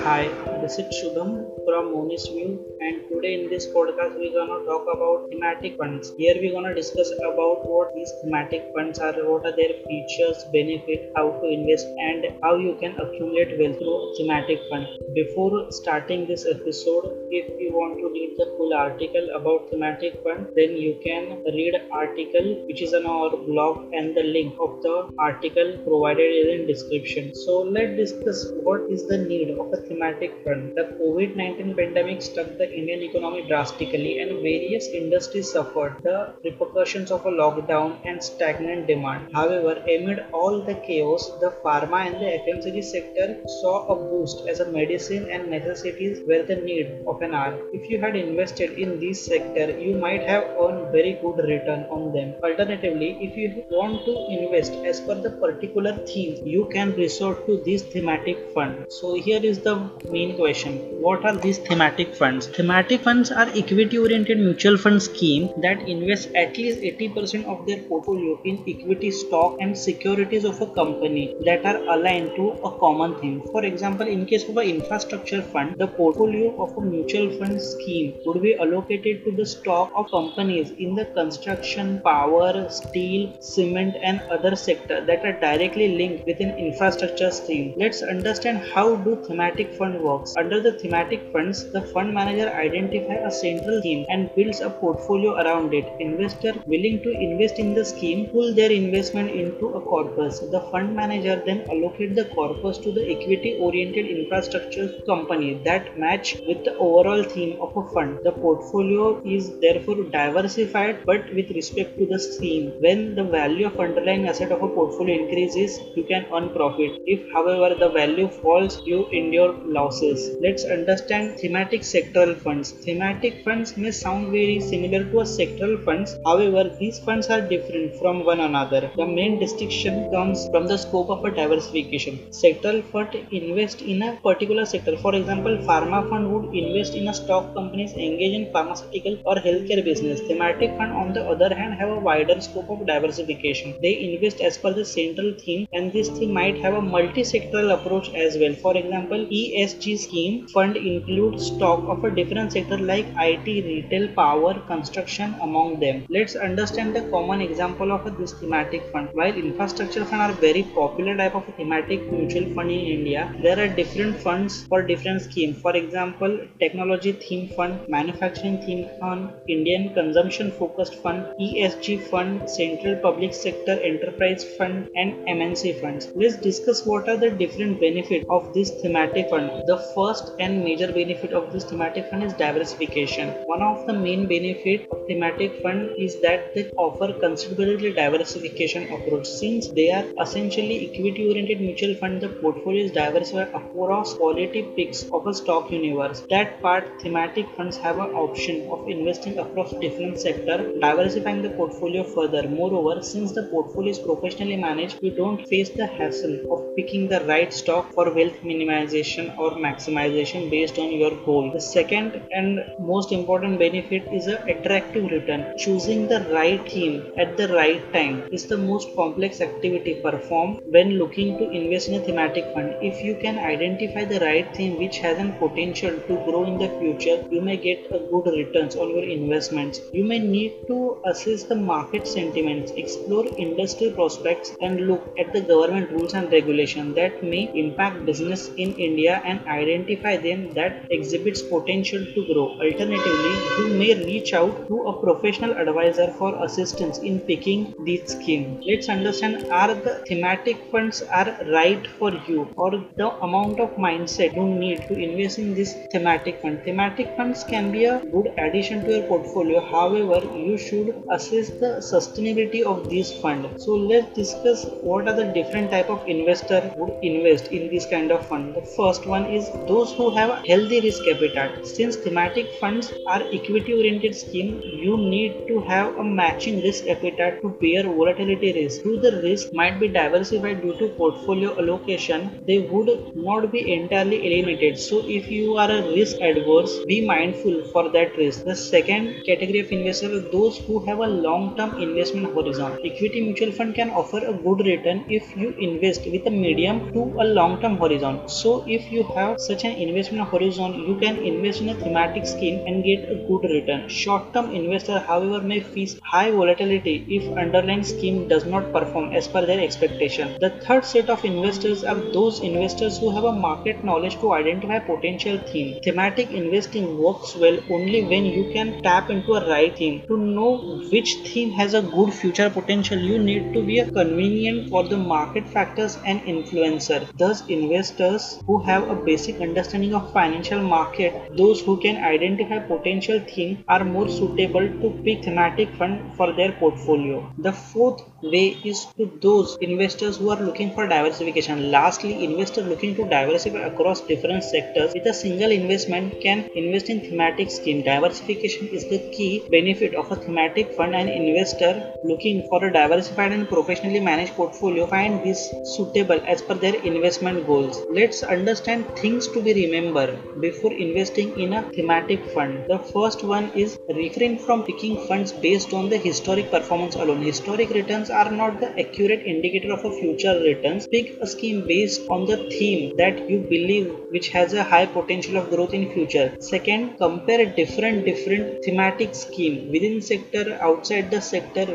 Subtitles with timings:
[0.00, 0.28] Hi,
[0.60, 2.48] this is Shubham from Monistview
[2.86, 6.12] and today in this podcast we're gonna talk about thematic funds.
[6.18, 11.12] Here we're gonna discuss about what these thematic funds are, what are their features, benefit,
[11.16, 14.86] how to invest and how you can accumulate wealth through thematic fund.
[15.14, 20.48] Before starting this episode, if you want to read the full article about thematic fund,
[20.56, 24.96] then you can read article which is on our blog and the link of the
[25.18, 27.34] article provided is in description.
[27.34, 30.76] So let's discuss what is the need of a thematic fund.
[30.76, 37.12] The COVID-19 the pandemic struck the Indian economy drastically and various industries suffered the repercussions
[37.12, 39.28] of a lockdown and stagnant demand.
[39.32, 44.58] However, amid all the chaos, the pharma and the FMCG sector saw a boost as
[44.60, 47.56] a medicine and necessities were the need of an hour.
[47.72, 52.12] If you had invested in this sector, you might have earned very good return on
[52.12, 52.34] them.
[52.42, 57.62] Alternatively, if you want to invest as per the particular theme, you can resort to
[57.64, 58.86] this thematic fund.
[58.88, 59.76] So here is the
[60.10, 60.78] main question.
[61.00, 62.46] What are these thematic funds.
[62.46, 67.80] Thematic funds are equity oriented mutual fund scheme that invest at least 80% of their
[67.88, 73.14] portfolio in equity stock and securities of a company that are aligned to a common
[73.20, 73.42] theme.
[73.52, 78.14] For example in case of an infrastructure fund the portfolio of a mutual fund scheme
[78.24, 84.20] would be allocated to the stock of companies in the construction power steel cement and
[84.38, 89.74] other sector that are directly linked with an infrastructure theme let's understand how do thematic
[89.74, 90.34] fund works.
[90.38, 95.32] Under the thematic funds, the fund manager identifies a central theme and builds a portfolio
[95.42, 95.86] around it.
[96.00, 100.40] Investor willing to invest in the scheme pull their investment into a corpus.
[100.54, 106.36] The fund manager then allocate the corpus to the equity oriented infrastructure company that match
[106.46, 108.18] with the overall theme of a fund.
[108.22, 112.72] The portfolio is therefore diversified but with respect to the theme.
[112.80, 116.92] When the value of underlying asset of a portfolio increases, you can earn profit.
[117.06, 120.36] If however the value falls, you endure losses.
[120.40, 122.70] Let's understand thematic sectoral funds.
[122.70, 126.16] Thematic funds may sound very similar to a sectoral funds.
[126.24, 128.90] However, these funds are different from one another.
[128.96, 132.18] The main distinction comes from the scope of a diversification.
[132.30, 134.96] Sectoral fund invest in a particular sector.
[134.98, 139.84] For example, pharma fund would invest in a stock companies engaged in pharmaceutical or healthcare
[139.84, 140.20] business.
[140.20, 143.74] Thematic fund on the other hand have a wider scope of diversification.
[143.80, 148.12] They invest as per the central theme and this theme might have a multi-sectoral approach
[148.14, 148.54] as well.
[148.54, 154.54] For example, ESG scheme fund includes stock of a different sector like IT, retail, power,
[154.66, 156.04] construction among them.
[156.08, 159.08] Let's understand the common example of this thematic fund.
[159.12, 163.68] While infrastructure fund are very popular type of thematic mutual fund in India, there are
[163.68, 165.60] different funds for different schemes.
[165.60, 172.96] For example, technology theme fund, manufacturing theme fund, Indian consumption focused fund, ESG fund, central
[172.96, 176.08] public sector enterprise fund and MNC funds.
[176.16, 179.50] Let's discuss what are the different benefits of this thematic fund.
[179.66, 183.28] The first and major benefit of this thematic fund is diversification.
[183.44, 189.26] One of the main benefit of thematic fund is that they offer considerably diversification approach.
[189.26, 195.02] Since they are essentially equity oriented mutual fund, the portfolio is diversified across quality picks
[195.10, 196.24] of a stock universe.
[196.30, 202.02] That part thematic funds have an option of investing across different sector, diversifying the portfolio
[202.02, 202.48] further.
[202.48, 207.20] Moreover, since the portfolio is professionally managed, you don't face the hassle of picking the
[207.26, 211.50] right stock for wealth minimization or maximization based on your goal.
[211.52, 215.56] The second and most important benefit is an attractive return.
[215.58, 220.98] Choosing the right theme at the right time is the most complex activity performed when
[220.98, 222.74] looking to invest in a thematic fund.
[222.80, 226.68] If you can identify the right theme which has a potential to grow in the
[226.80, 229.80] future, you may get a good returns on your investments.
[229.92, 235.40] You may need to assess the market sentiments, explore industry prospects, and look at the
[235.40, 241.42] government rules and regulations that may impact business in India and identify them that exhibits
[241.42, 242.48] potential to grow.
[242.60, 248.60] Alternatively, you may reach out to a professional advisor for assistance in picking this scheme.
[248.66, 254.34] Let's understand are the thematic funds are right for you or the amount of mindset
[254.34, 256.62] you need to invest in this thematic fund.
[256.64, 259.60] Thematic funds can be a good addition to your portfolio.
[259.60, 263.60] However, you should assess the sustainability of this fund.
[263.60, 268.10] So let's discuss what are the different type of investor would invest in this kind
[268.10, 268.54] of fund.
[268.54, 271.66] The first one is those who have healthy risk appetite.
[271.66, 277.40] Since thematic funds are equity oriented scheme, you need to have a matching risk appetite
[277.42, 278.82] to bear volatility risk.
[278.82, 284.18] Though the risk might be diversified due to portfolio allocation, they would not be entirely
[284.26, 284.78] eliminated.
[284.78, 288.44] So if you are a risk adverse, be mindful for that risk.
[288.44, 292.78] The second category of investors are those who have a long-term investment horizon.
[292.84, 297.00] Equity mutual fund can offer a good return if you invest with a medium to
[297.18, 298.20] a long-term horizon.
[298.26, 302.64] So if you have such an investment horizon, you can invest in a thematic scheme
[302.66, 303.88] and get a good return.
[303.88, 309.44] Short-term investor, however, may face high volatility if underlying scheme does not perform as per
[309.46, 310.38] their expectation.
[310.40, 314.78] The third set of investors are those investors who have a market knowledge to identify
[314.78, 315.80] potential theme.
[315.82, 320.02] Thematic investing works well only when you can tap into a right theme.
[320.08, 324.70] To know which theme has a good future potential, you need to be a convenient
[324.70, 327.06] for the market factors and influencer.
[327.18, 333.20] Thus, investors who have a basic understanding of financial market, those who can identify potential
[333.20, 337.32] theme are more suitable to pick thematic fund for their portfolio.
[337.38, 341.70] The fourth way is to those investors who are looking for diversification.
[341.70, 347.00] Lastly, investors looking to diversify across different sectors with a single investment can invest in
[347.00, 347.82] thematic scheme.
[347.82, 353.32] Diversification is the key benefit of a thematic fund and investor looking for a diversified
[353.32, 357.80] and professionally managed portfolio find this suitable as per their investment goals.
[357.90, 362.64] Let's understand things to be remembered before investing in a thematic fund.
[362.68, 367.22] The first one is refrain from picking funds based on the historic performance alone.
[367.22, 370.86] Historic returns are not the accurate indicator of a future returns.
[370.88, 375.36] Pick a scheme based on the theme that you believe which has a high potential
[375.36, 376.36] of growth in future.
[376.40, 381.66] Second, compare different different thematic scheme within sector outside the sector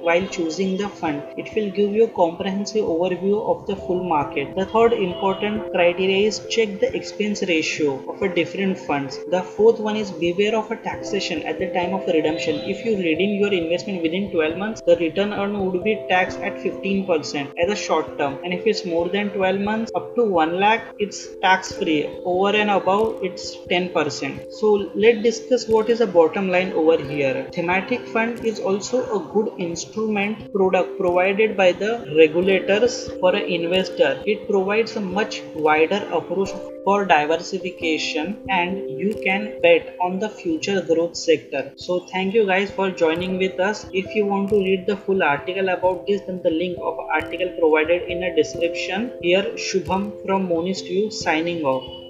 [0.00, 1.22] while choosing the fund.
[1.36, 4.54] It will give you a comprehensive overview of the full market.
[4.54, 9.18] The third important criteria is check the expense ratio of a different funds.
[9.30, 12.56] The fourth one is beware of a taxation at the time of redemption.
[12.72, 16.56] If you redeem your investment within 12 months, the return earned would be taxed at
[16.56, 18.38] 15% as a short term.
[18.44, 22.08] And if it's more than 12 months, up to 1 lakh, it's tax free.
[22.24, 24.52] Over and above, it's 10%.
[24.52, 27.48] So let's discuss what is the bottom line over here.
[27.52, 34.22] Thematic fund is also a good instrument product provided by the regulators for an investor.
[34.26, 36.50] It provides a much wider approach
[36.84, 41.72] for diversification and you can bet on the future growth sector.
[41.76, 43.86] So thank you guys for joining with us.
[43.92, 47.54] If you want to read the full article about this then the link of article
[47.58, 49.12] provided in a description.
[49.22, 52.01] Here Shubham from Monist signing off.